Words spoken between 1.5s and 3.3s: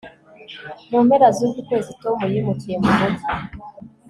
kwezi, tom yimukiye mu mujyi